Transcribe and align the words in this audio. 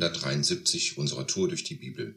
173 0.00 0.96
unserer 0.96 1.26
Tour 1.26 1.48
durch 1.48 1.64
die 1.64 1.74
Bibel. 1.74 2.14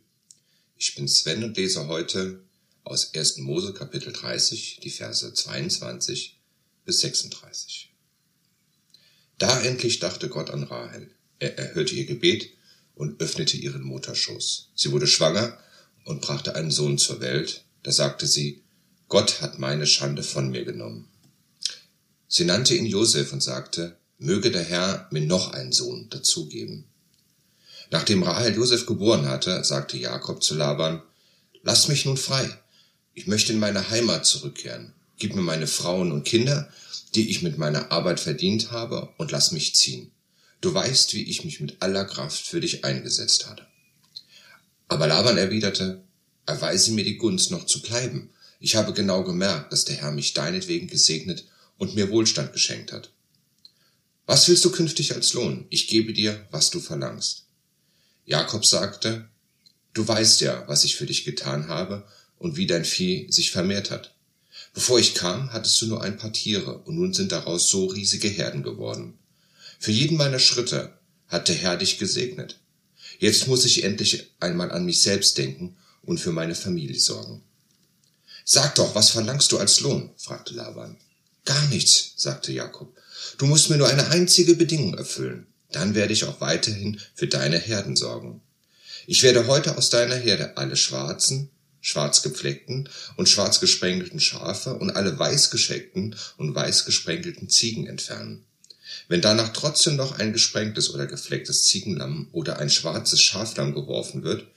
Ich 0.77 0.95
bin 0.95 1.09
Sven 1.09 1.43
und 1.43 1.57
lese 1.57 1.87
heute 1.87 2.41
aus 2.85 3.13
1. 3.13 3.39
Mose 3.39 3.73
Kapitel 3.73 4.13
30, 4.13 4.79
die 4.81 4.89
Verse 4.89 5.33
22 5.33 6.39
bis 6.85 6.99
36. 6.99 7.91
Da 9.37 9.61
endlich 9.61 9.99
dachte 9.99 10.29
Gott 10.29 10.49
an 10.49 10.63
Rahel. 10.63 11.11
Er 11.39 11.57
erhörte 11.57 11.95
ihr 11.95 12.05
Gebet 12.05 12.51
und 12.95 13.19
öffnete 13.21 13.57
ihren 13.57 13.83
Mutterschoß. 13.83 14.69
Sie 14.75 14.91
wurde 14.91 15.07
schwanger 15.07 15.57
und 16.05 16.21
brachte 16.21 16.55
einen 16.55 16.71
Sohn 16.71 16.97
zur 16.97 17.19
Welt. 17.19 17.65
Da 17.83 17.91
sagte 17.91 18.27
sie, 18.27 18.63
Gott 19.09 19.41
hat 19.41 19.59
meine 19.59 19.87
Schande 19.87 20.23
von 20.23 20.49
mir 20.49 20.63
genommen. 20.63 21.09
Sie 22.29 22.45
nannte 22.45 22.75
ihn 22.75 22.85
Josef 22.85 23.33
und 23.33 23.43
sagte, 23.43 23.97
möge 24.19 24.51
der 24.51 24.63
Herr 24.63 25.09
mir 25.11 25.25
noch 25.25 25.51
einen 25.51 25.73
Sohn 25.73 26.09
dazugeben. 26.09 26.85
Nachdem 27.93 28.23
Rahel 28.23 28.55
Josef 28.55 28.87
geboren 28.87 29.27
hatte, 29.27 29.63
sagte 29.63 29.97
Jakob 29.97 30.41
zu 30.41 30.55
Laban, 30.55 31.03
Lass 31.61 31.89
mich 31.89 32.05
nun 32.05 32.17
frei. 32.17 32.49
Ich 33.13 33.27
möchte 33.27 33.53
in 33.53 33.59
meine 33.59 33.91
Heimat 33.91 34.25
zurückkehren. 34.25 34.93
Gib 35.19 35.35
mir 35.35 35.43
meine 35.43 35.67
Frauen 35.67 36.11
und 36.11 36.23
Kinder, 36.23 36.71
die 37.13 37.29
ich 37.29 37.43
mit 37.43 37.59
meiner 37.59 37.91
Arbeit 37.91 38.19
verdient 38.19 38.71
habe, 38.71 39.09
und 39.19 39.29
lass 39.29 39.51
mich 39.51 39.75
ziehen. 39.75 40.09
Du 40.59 40.73
weißt, 40.73 41.13
wie 41.13 41.21
ich 41.21 41.45
mich 41.45 41.59
mit 41.59 41.83
aller 41.83 42.03
Kraft 42.05 42.47
für 42.47 42.59
dich 42.59 42.83
eingesetzt 42.83 43.47
hatte. 43.47 43.67
Aber 44.87 45.05
Laban 45.05 45.37
erwiderte, 45.37 46.01
erweise 46.47 46.93
mir 46.93 47.03
die 47.03 47.17
Gunst 47.17 47.51
noch 47.51 47.67
zu 47.67 47.79
bleiben. 47.79 48.31
Ich 48.59 48.75
habe 48.75 48.93
genau 48.93 49.23
gemerkt, 49.23 49.71
dass 49.71 49.85
der 49.85 49.97
Herr 49.97 50.11
mich 50.11 50.33
deinetwegen 50.33 50.87
gesegnet 50.87 51.45
und 51.77 51.93
mir 51.93 52.09
Wohlstand 52.09 52.53
geschenkt 52.53 52.91
hat. 52.91 53.11
Was 54.25 54.47
willst 54.47 54.65
du 54.65 54.71
künftig 54.71 55.13
als 55.13 55.33
Lohn? 55.33 55.67
Ich 55.69 55.85
gebe 55.85 56.11
dir, 56.11 56.47
was 56.49 56.71
du 56.71 56.79
verlangst. 56.79 57.43
Jakob 58.25 58.65
sagte, 58.65 59.27
Du 59.93 60.07
weißt 60.07 60.41
ja, 60.41 60.63
was 60.67 60.83
ich 60.83 60.95
für 60.95 61.05
dich 61.05 61.23
getan 61.23 61.67
habe 61.67 62.03
und 62.39 62.57
wie 62.57 62.65
dein 62.65 62.83
Vieh 62.83 63.27
sich 63.29 63.51
vermehrt 63.51 63.91
hat. 63.91 64.15
Bevor 64.73 64.99
ich 64.99 65.13
kam, 65.13 65.53
hattest 65.53 65.79
du 65.81 65.87
nur 65.87 66.01
ein 66.01 66.17
paar 66.17 66.33
Tiere 66.33 66.79
und 66.79 66.95
nun 66.95 67.13
sind 67.13 67.31
daraus 67.31 67.69
so 67.69 67.85
riesige 67.85 68.27
Herden 68.27 68.63
geworden. 68.63 69.19
Für 69.79 69.91
jeden 69.91 70.17
meiner 70.17 70.39
Schritte 70.39 70.97
hat 71.27 71.47
der 71.47 71.55
Herr 71.55 71.77
dich 71.77 71.99
gesegnet. 71.99 72.59
Jetzt 73.19 73.47
muss 73.47 73.65
ich 73.65 73.83
endlich 73.83 74.31
einmal 74.39 74.71
an 74.71 74.85
mich 74.85 75.01
selbst 75.01 75.37
denken 75.37 75.75
und 76.01 76.19
für 76.19 76.31
meine 76.31 76.55
Familie 76.55 76.99
sorgen. 76.99 77.43
Sag 78.45 78.75
doch, 78.75 78.95
was 78.95 79.11
verlangst 79.11 79.51
du 79.51 79.57
als 79.57 79.79
Lohn? 79.81 80.09
fragte 80.17 80.53
Laban. 80.53 80.97
Gar 81.45 81.67
nichts, 81.67 82.13
sagte 82.17 82.51
Jakob. 82.51 82.95
Du 83.37 83.45
musst 83.45 83.69
mir 83.69 83.77
nur 83.77 83.87
eine 83.87 84.07
einzige 84.07 84.55
Bedingung 84.55 84.95
erfüllen. 84.95 85.47
Dann 85.73 85.95
werde 85.95 86.13
ich 86.13 86.23
auch 86.23 86.39
weiterhin 86.39 87.01
für 87.13 87.27
deine 87.27 87.57
Herden 87.57 87.95
sorgen. 87.97 88.41
Ich 89.05 89.23
werde 89.23 89.47
heute 89.47 89.77
aus 89.77 89.89
deiner 89.89 90.15
Herde 90.15 90.55
alle 90.55 90.77
schwarzen, 90.77 91.49
schwarz 91.81 92.21
gepflegten 92.21 92.87
und 93.17 93.27
schwarz 93.27 93.59
gesprenkelten 93.59 94.21
Schafe 94.21 94.75
und 94.75 94.91
alle 94.91 95.19
weiß 95.19 95.49
gescheckten 95.49 96.15
und 96.37 96.55
weiß 96.55 96.85
gesprenkelten 96.85 97.49
Ziegen 97.49 97.87
entfernen. 97.87 98.45
Wenn 99.09 99.21
danach 99.21 99.51
trotzdem 99.51 99.95
noch 99.95 100.19
ein 100.19 100.31
gesprengtes 100.31 100.93
oder 100.93 101.07
geflecktes 101.07 101.63
Ziegenlamm 101.63 102.29
oder 102.31 102.59
ein 102.59 102.69
schwarzes 102.69 103.21
Schaflamm 103.21 103.73
geworfen 103.73 104.23
wird, 104.23 104.47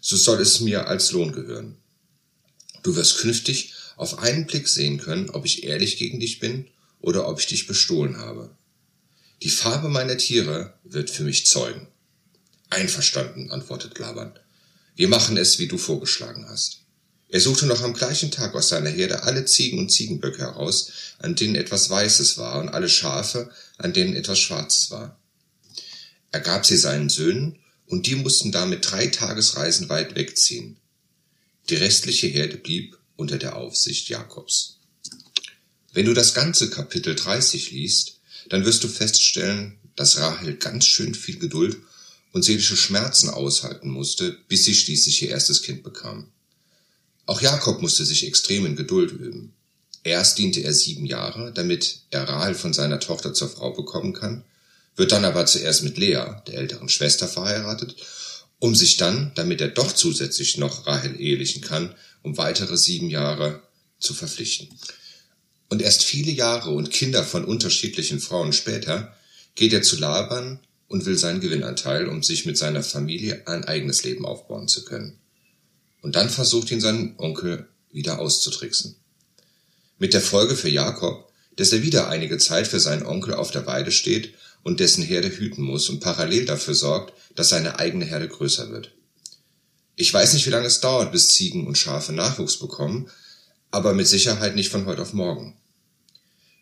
so 0.00 0.16
soll 0.16 0.40
es 0.40 0.60
mir 0.60 0.86
als 0.86 1.10
Lohn 1.10 1.32
gehören. 1.32 1.78
Du 2.82 2.94
wirst 2.94 3.18
künftig 3.18 3.72
auf 3.96 4.18
einen 4.18 4.46
Blick 4.46 4.68
sehen 4.68 4.98
können, 4.98 5.30
ob 5.30 5.46
ich 5.46 5.64
ehrlich 5.64 5.96
gegen 5.96 6.20
dich 6.20 6.38
bin 6.38 6.68
oder 7.00 7.26
ob 7.26 7.40
ich 7.40 7.46
dich 7.46 7.66
bestohlen 7.66 8.18
habe. 8.18 8.50
Die 9.42 9.50
Farbe 9.50 9.88
meiner 9.88 10.16
Tiere 10.16 10.74
wird 10.84 11.10
für 11.10 11.22
mich 11.22 11.46
zeugen. 11.46 11.88
Einverstanden, 12.70 13.50
antwortet 13.50 13.98
Laban. 13.98 14.38
Wir 14.94 15.08
machen 15.08 15.36
es, 15.36 15.58
wie 15.58 15.68
du 15.68 15.76
vorgeschlagen 15.76 16.46
hast. 16.48 16.80
Er 17.28 17.40
suchte 17.40 17.66
noch 17.66 17.82
am 17.82 17.92
gleichen 17.92 18.30
Tag 18.30 18.54
aus 18.54 18.68
seiner 18.68 18.88
Herde 18.88 19.24
alle 19.24 19.44
Ziegen 19.44 19.78
und 19.78 19.90
Ziegenböcke 19.90 20.38
heraus, 20.38 20.90
an 21.18 21.34
denen 21.34 21.54
etwas 21.54 21.90
Weißes 21.90 22.38
war, 22.38 22.60
und 22.60 22.70
alle 22.70 22.88
Schafe, 22.88 23.50
an 23.78 23.92
denen 23.92 24.14
etwas 24.14 24.38
Schwarzes 24.38 24.90
war. 24.90 25.20
Er 26.30 26.40
gab 26.40 26.64
sie 26.64 26.76
seinen 26.76 27.08
Söhnen, 27.08 27.58
und 27.86 28.06
die 28.06 28.16
mussten 28.16 28.52
damit 28.52 28.90
drei 28.90 29.08
Tagesreisen 29.08 29.88
weit 29.88 30.14
wegziehen. 30.14 30.78
Die 31.68 31.76
restliche 31.76 32.26
Herde 32.26 32.56
blieb 32.56 32.98
unter 33.16 33.38
der 33.38 33.56
Aufsicht 33.56 34.08
Jakobs. 34.08 34.78
Wenn 35.92 36.06
du 36.06 36.14
das 36.14 36.34
ganze 36.34 36.70
Kapitel 36.70 37.14
30 37.14 37.70
liest, 37.70 38.15
dann 38.48 38.64
wirst 38.64 38.84
du 38.84 38.88
feststellen, 38.88 39.78
dass 39.94 40.18
Rahel 40.18 40.56
ganz 40.56 40.86
schön 40.86 41.14
viel 41.14 41.38
Geduld 41.38 41.76
und 42.32 42.42
seelische 42.42 42.76
Schmerzen 42.76 43.30
aushalten 43.30 43.88
musste, 43.88 44.36
bis 44.48 44.64
sie 44.64 44.74
schließlich 44.74 45.22
ihr 45.22 45.30
erstes 45.30 45.62
Kind 45.62 45.82
bekam. 45.82 46.28
Auch 47.24 47.40
Jakob 47.40 47.80
musste 47.80 48.04
sich 48.04 48.26
extrem 48.26 48.66
in 48.66 48.76
Geduld 48.76 49.10
üben. 49.10 49.54
Erst 50.04 50.38
diente 50.38 50.60
er 50.60 50.72
sieben 50.72 51.06
Jahre, 51.06 51.52
damit 51.52 52.02
er 52.10 52.28
Rahel 52.28 52.54
von 52.54 52.72
seiner 52.72 53.00
Tochter 53.00 53.34
zur 53.34 53.48
Frau 53.48 53.72
bekommen 53.72 54.12
kann, 54.12 54.44
wird 54.94 55.12
dann 55.12 55.24
aber 55.24 55.46
zuerst 55.46 55.82
mit 55.82 55.98
Lea, 55.98 56.24
der 56.46 56.54
älteren 56.54 56.88
Schwester, 56.88 57.26
verheiratet, 57.26 57.96
um 58.58 58.74
sich 58.74 58.96
dann, 58.96 59.32
damit 59.34 59.60
er 59.60 59.68
doch 59.68 59.92
zusätzlich 59.92 60.56
noch 60.56 60.86
Rahel 60.86 61.20
ehelichen 61.20 61.60
kann, 61.60 61.94
um 62.22 62.38
weitere 62.38 62.76
sieben 62.76 63.10
Jahre 63.10 63.62
zu 63.98 64.14
verpflichten. 64.14 64.68
Und 65.68 65.82
erst 65.82 66.04
viele 66.04 66.30
Jahre 66.30 66.70
und 66.70 66.90
Kinder 66.90 67.24
von 67.24 67.44
unterschiedlichen 67.44 68.20
Frauen 68.20 68.52
später 68.52 69.16
geht 69.54 69.72
er 69.72 69.82
zu 69.82 69.96
Laban 69.96 70.60
und 70.88 71.06
will 71.06 71.18
seinen 71.18 71.40
Gewinnanteil, 71.40 72.06
um 72.06 72.22
sich 72.22 72.46
mit 72.46 72.56
seiner 72.56 72.82
Familie 72.82 73.46
ein 73.46 73.64
eigenes 73.64 74.04
Leben 74.04 74.24
aufbauen 74.24 74.68
zu 74.68 74.84
können. 74.84 75.18
Und 76.02 76.14
dann 76.14 76.30
versucht 76.30 76.70
ihn 76.70 76.80
sein 76.80 77.14
Onkel 77.18 77.68
wieder 77.90 78.20
auszutricksen. 78.20 78.96
Mit 79.98 80.14
der 80.14 80.20
Folge 80.20 80.54
für 80.54 80.68
Jakob, 80.68 81.32
dass 81.56 81.72
er 81.72 81.82
wieder 81.82 82.08
einige 82.08 82.38
Zeit 82.38 82.68
für 82.68 82.80
seinen 82.80 83.06
Onkel 83.06 83.34
auf 83.34 83.50
der 83.50 83.66
Weide 83.66 83.90
steht 83.90 84.34
und 84.62 84.78
dessen 84.78 85.02
Herde 85.02 85.30
hüten 85.30 85.62
muss 85.62 85.88
und 85.88 86.00
parallel 86.00 86.44
dafür 86.44 86.74
sorgt, 86.74 87.14
dass 87.34 87.48
seine 87.48 87.78
eigene 87.78 88.04
Herde 88.04 88.28
größer 88.28 88.70
wird. 88.70 88.92
Ich 89.96 90.12
weiß 90.12 90.34
nicht, 90.34 90.46
wie 90.46 90.50
lange 90.50 90.66
es 90.66 90.80
dauert, 90.80 91.10
bis 91.10 91.28
Ziegen 91.28 91.66
und 91.66 91.78
Schafe 91.78 92.12
Nachwuchs 92.12 92.58
bekommen, 92.58 93.10
aber 93.70 93.94
mit 93.94 94.06
Sicherheit 94.06 94.56
nicht 94.56 94.70
von 94.70 94.86
heute 94.86 95.02
auf 95.02 95.12
morgen. 95.12 95.56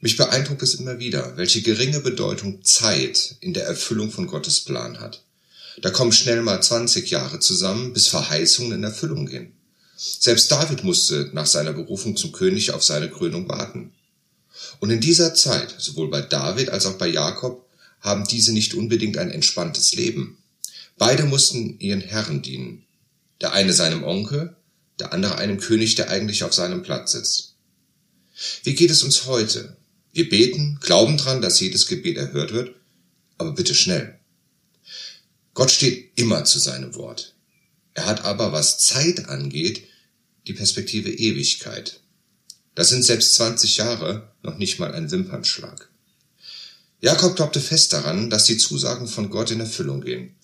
Mich 0.00 0.16
beeindruckt 0.16 0.62
es 0.62 0.74
immer 0.74 0.98
wieder, 0.98 1.36
welche 1.36 1.62
geringe 1.62 2.00
Bedeutung 2.00 2.62
Zeit 2.62 3.36
in 3.40 3.54
der 3.54 3.64
Erfüllung 3.64 4.10
von 4.10 4.26
Gottes 4.26 4.60
Plan 4.60 5.00
hat. 5.00 5.22
Da 5.80 5.90
kommen 5.90 6.12
schnell 6.12 6.42
mal 6.42 6.62
20 6.62 7.10
Jahre 7.10 7.40
zusammen, 7.40 7.92
bis 7.92 8.06
Verheißungen 8.08 8.72
in 8.72 8.84
Erfüllung 8.84 9.26
gehen. 9.26 9.52
Selbst 9.96 10.50
David 10.50 10.84
musste 10.84 11.30
nach 11.32 11.46
seiner 11.46 11.72
Berufung 11.72 12.16
zum 12.16 12.32
König 12.32 12.72
auf 12.72 12.84
seine 12.84 13.10
Krönung 13.10 13.48
warten. 13.48 13.92
Und 14.80 14.90
in 14.90 15.00
dieser 15.00 15.34
Zeit, 15.34 15.74
sowohl 15.78 16.10
bei 16.10 16.20
David 16.20 16.70
als 16.70 16.86
auch 16.86 16.98
bei 16.98 17.08
Jakob, 17.08 17.66
haben 18.00 18.24
diese 18.26 18.52
nicht 18.52 18.74
unbedingt 18.74 19.16
ein 19.16 19.30
entspanntes 19.30 19.94
Leben. 19.94 20.38
Beide 20.98 21.24
mussten 21.24 21.78
ihren 21.80 22.02
Herren 22.02 22.42
dienen. 22.42 22.84
Der 23.40 23.52
eine 23.52 23.72
seinem 23.72 24.04
Onkel, 24.04 24.54
der 24.98 25.12
andere 25.12 25.36
einem 25.36 25.58
König, 25.58 25.94
der 25.94 26.10
eigentlich 26.10 26.44
auf 26.44 26.54
seinem 26.54 26.82
Platz 26.82 27.12
sitzt. 27.12 27.54
Wie 28.62 28.74
geht 28.74 28.90
es 28.90 29.02
uns 29.02 29.26
heute? 29.26 29.76
Wir 30.12 30.28
beten, 30.28 30.78
glauben 30.80 31.16
dran, 31.16 31.42
dass 31.42 31.60
jedes 31.60 31.86
Gebet 31.86 32.16
erhört 32.16 32.52
wird, 32.52 32.74
aber 33.38 33.52
bitte 33.52 33.74
schnell. 33.74 34.18
Gott 35.54 35.70
steht 35.70 36.12
immer 36.16 36.44
zu 36.44 36.58
seinem 36.58 36.94
Wort. 36.94 37.34
Er 37.94 38.06
hat 38.06 38.24
aber, 38.24 38.52
was 38.52 38.78
Zeit 38.78 39.28
angeht, 39.28 39.86
die 40.46 40.52
Perspektive 40.52 41.10
Ewigkeit. 41.10 42.00
Das 42.74 42.88
sind 42.88 43.04
selbst 43.04 43.34
20 43.34 43.76
Jahre 43.76 44.32
noch 44.42 44.58
nicht 44.58 44.80
mal 44.80 44.92
ein 44.92 45.10
Wimpernschlag. 45.10 45.88
Jakob 47.00 47.36
glaubte 47.36 47.60
fest 47.60 47.92
daran, 47.92 48.30
dass 48.30 48.44
die 48.44 48.56
Zusagen 48.56 49.06
von 49.06 49.30
Gott 49.30 49.50
in 49.50 49.60
Erfüllung 49.60 50.00
gehen. 50.00 50.34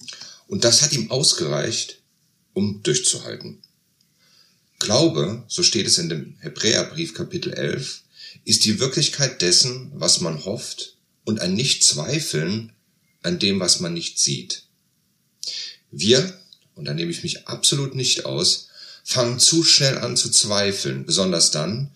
Und 0.46 0.64
das 0.64 0.82
hat 0.82 0.92
ihm 0.92 1.10
ausgereicht, 1.10 2.02
um 2.52 2.82
durchzuhalten. 2.82 3.62
Glaube, 4.80 5.44
so 5.46 5.62
steht 5.62 5.86
es 5.86 5.98
in 5.98 6.08
dem 6.08 6.36
Hebräerbrief 6.40 7.12
Kapitel 7.12 7.52
11, 7.52 8.00
ist 8.46 8.64
die 8.64 8.80
Wirklichkeit 8.80 9.42
dessen, 9.42 9.92
was 9.94 10.22
man 10.22 10.46
hofft 10.46 10.96
und 11.24 11.40
ein 11.40 11.54
Nicht-Zweifeln 11.54 12.72
an 13.22 13.38
dem, 13.38 13.60
was 13.60 13.80
man 13.80 13.92
nicht 13.92 14.18
sieht. 14.18 14.64
Wir, 15.90 16.40
und 16.74 16.86
da 16.86 16.94
nehme 16.94 17.10
ich 17.10 17.22
mich 17.22 17.46
absolut 17.46 17.94
nicht 17.94 18.24
aus, 18.24 18.68
fangen 19.04 19.38
zu 19.38 19.64
schnell 19.64 19.98
an 19.98 20.16
zu 20.16 20.30
zweifeln, 20.30 21.04
besonders 21.04 21.50
dann, 21.50 21.94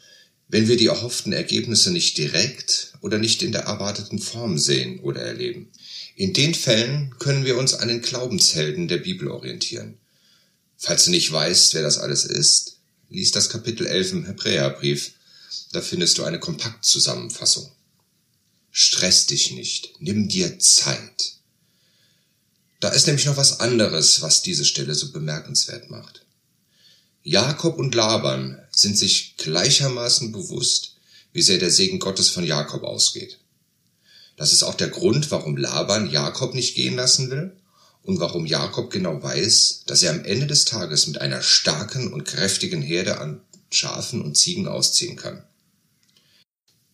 wenn 0.48 0.69
wir 0.69 0.76
die 0.76 0.88
erhofften 0.88 1.32
Ergebnisse 1.32 1.90
nicht 1.90 2.19
direkt 2.19 2.92
oder 3.00 3.16
nicht 3.16 3.42
in 3.42 3.52
der 3.52 3.62
erwarteten 3.62 4.19
Form 4.19 4.58
sehen 4.58 5.00
oder 5.00 5.22
erleben. 5.22 5.70
In 6.16 6.34
den 6.34 6.52
Fällen 6.52 7.14
können 7.19 7.46
wir 7.46 7.56
uns 7.56 7.72
an 7.72 7.88
den 7.88 8.02
Glaubenshelden 8.02 8.88
der 8.88 8.98
Bibel 8.98 9.28
orientieren. 9.28 9.96
Falls 10.84 11.06
du 11.06 11.12
nicht 11.12 11.32
weißt, 11.32 11.72
wer 11.72 11.81
das 11.81 11.96
alles 11.96 12.26
ist, 12.26 12.76
Lies 13.08 13.31
das 13.31 13.48
Kapitel 13.48 13.86
11 13.86 14.12
im 14.12 14.26
Hebräerbrief, 14.26 15.12
da 15.72 15.81
findest 15.81 16.19
du 16.19 16.25
eine 16.25 16.38
Kompaktzusammenfassung. 16.38 17.72
Stress 18.70 19.25
dich 19.25 19.52
nicht, 19.52 19.94
nimm 20.00 20.28
dir 20.28 20.58
Zeit. 20.58 21.36
Da 22.81 22.90
ist 22.90 23.06
nämlich 23.06 23.25
noch 23.25 23.38
was 23.38 23.60
anderes, 23.60 24.20
was 24.20 24.42
diese 24.42 24.66
Stelle 24.66 24.94
so 24.94 25.10
bemerkenswert 25.10 25.88
macht. 25.88 26.26
Jakob 27.22 27.78
und 27.78 27.94
Laban 27.94 28.60
sind 28.70 28.98
sich 28.98 29.38
gleichermaßen 29.38 30.32
bewusst, 30.32 30.96
wie 31.32 31.40
sehr 31.40 31.56
der 31.56 31.70
Segen 31.70 31.98
Gottes 31.98 32.28
von 32.28 32.44
Jakob 32.44 32.82
ausgeht. 32.82 33.38
Das 34.36 34.52
ist 34.52 34.62
auch 34.62 34.75
der 34.75 34.88
Grund, 34.88 35.31
warum 35.31 35.56
Laban 35.56 36.10
Jakob 36.10 36.52
nicht 36.52 36.75
gehen 36.75 36.96
lassen 36.96 37.31
will 37.31 37.56
und 38.04 38.20
warum 38.20 38.46
Jakob 38.46 38.90
genau 38.90 39.22
weiß, 39.22 39.84
dass 39.86 40.02
er 40.02 40.12
am 40.12 40.24
Ende 40.24 40.46
des 40.46 40.66
Tages 40.66 41.06
mit 41.06 41.20
einer 41.20 41.42
starken 41.42 42.12
und 42.12 42.24
kräftigen 42.24 42.82
Herde 42.82 43.18
an 43.18 43.40
Schafen 43.70 44.22
und 44.22 44.36
Ziegen 44.36 44.68
ausziehen 44.68 45.16
kann. 45.16 45.42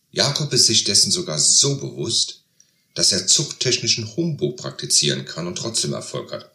Jakob 0.09 0.51
ist 0.53 0.65
sich 0.65 0.83
dessen 0.83 1.11
sogar 1.11 1.37
so 1.37 1.77
bewusst, 1.77 2.43
dass 2.95 3.11
er 3.11 3.27
zuchttechnischen 3.27 4.15
Humbug 4.15 4.57
praktizieren 4.57 5.25
kann 5.25 5.47
und 5.47 5.57
trotzdem 5.57 5.93
Erfolg 5.93 6.31
hat. 6.31 6.51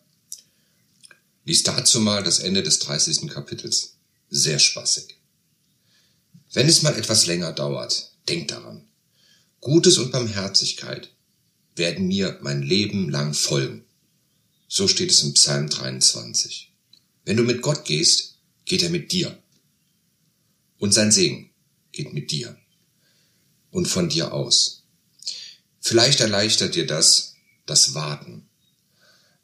Lies 1.45 1.63
dazu 1.63 2.01
mal 2.01 2.25
das 2.25 2.41
Ende 2.41 2.63
des 2.63 2.81
30. 2.81 3.29
Kapitels. 3.29 3.95
Sehr 4.29 4.59
spaßig. 4.59 5.17
Wenn 6.53 6.69
es 6.69 6.83
mal 6.83 6.97
etwas 6.99 7.27
länger 7.27 7.53
dauert, 7.53 8.11
denk 8.29 8.49
daran. 8.49 8.85
Gutes 9.61 9.99
und 9.99 10.11
Barmherzigkeit 10.11 11.11
werden 11.77 12.09
mir 12.09 12.39
mein 12.43 12.63
Leben 12.63 13.09
lang 13.11 13.33
folgen. 13.33 13.86
So 14.69 14.89
steht 14.89 15.11
es 15.11 15.23
im 15.23 15.35
Psalm 15.35 15.69
23. 15.69 16.73
Wenn 17.25 17.37
du 17.37 17.43
mit 17.43 17.63
Gott 17.63 17.85
gehst, 17.85 18.39
geht 18.65 18.83
er 18.83 18.91
mit 18.91 19.13
dir. 19.13 19.41
Und 20.79 20.93
sein 20.93 21.13
Segen 21.13 21.51
geht 21.93 22.13
mit 22.13 22.31
dir 22.31 22.57
und 23.71 23.87
von 23.87 24.09
dir 24.09 24.33
aus. 24.33 24.83
Vielleicht 25.81 26.21
erleichtert 26.21 26.75
dir 26.75 26.87
das 26.87 27.35
das 27.67 27.95
Warten. 27.95 28.49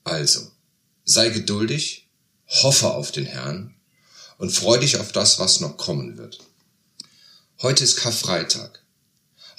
Also, 0.04 0.50
sei 1.04 1.28
geduldig, 1.28 2.08
hoffe 2.46 2.90
auf 2.92 3.12
den 3.12 3.26
Herrn 3.26 3.74
und 4.38 4.50
freu 4.50 4.78
dich 4.78 4.96
auf 4.96 5.12
das, 5.12 5.38
was 5.38 5.60
noch 5.60 5.76
kommen 5.76 6.16
wird. 6.18 6.38
Heute 7.60 7.84
ist 7.84 7.96
Karfreitag. 7.96 8.82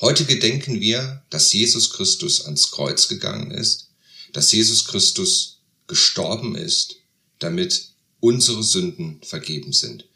Heute 0.02 0.26
gedenken 0.26 0.82
wir, 0.82 1.24
dass 1.30 1.54
Jesus 1.54 1.92
Christus 1.92 2.46
ans 2.46 2.72
Kreuz 2.72 3.08
gegangen 3.08 3.52
ist, 3.52 3.90
dass 4.34 4.52
Jesus 4.52 4.86
Christus 4.86 5.53
gestorben 5.88 6.56
ist, 6.56 6.98
damit 7.40 7.90
unsere 8.20 8.64
Sünden 8.64 9.22
vergeben 9.22 9.74
sind, 9.74 10.08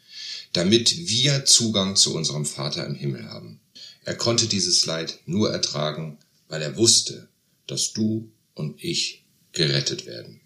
damit 0.52 1.08
wir 1.08 1.44
Zugang 1.44 1.96
zu 1.96 2.14
unserem 2.14 2.46
Vater 2.46 2.86
im 2.86 2.94
Himmel 2.94 3.28
haben. 3.28 3.60
Er 4.04 4.16
konnte 4.16 4.46
dieses 4.46 4.86
Leid 4.86 5.18
nur 5.26 5.52
ertragen, 5.52 6.18
weil 6.48 6.62
er 6.62 6.76
wusste, 6.76 7.28
dass 7.66 7.92
du 7.92 8.30
und 8.54 8.82
ich 8.82 9.24
gerettet 9.52 10.06
werden. 10.06 10.40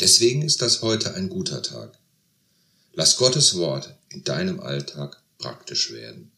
Deswegen 0.00 0.42
ist 0.42 0.60
das 0.60 0.82
heute 0.82 1.14
ein 1.14 1.30
guter 1.30 1.62
Tag. 1.62 1.98
Lass 2.92 3.16
Gottes 3.16 3.56
Wort 3.56 3.94
in 4.10 4.24
deinem 4.24 4.60
Alltag 4.60 5.22
praktisch 5.38 5.92
werden. 5.92 6.32